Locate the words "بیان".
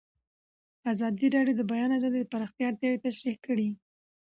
1.71-1.89